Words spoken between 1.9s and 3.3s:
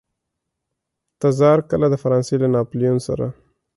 فرانسې له ناپلیون سره.